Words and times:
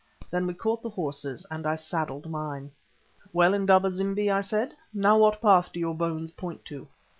Then 0.31 0.47
we 0.47 0.55
caught 0.55 0.81
the 0.81 0.89
horses, 0.89 1.45
and 1.51 1.67
I 1.67 1.75
saddled 1.75 2.27
mine. 2.27 2.71
"Well, 3.33 3.53
Indaba 3.53 3.91
zimbi," 3.91 4.31
I 4.31 4.41
said, 4.41 4.73
"now 4.91 5.19
what 5.19 5.39
path 5.43 5.71
do 5.71 5.79
your 5.79 5.93
bones 5.93 6.31
point 6.31 6.65
to?" 6.65 6.87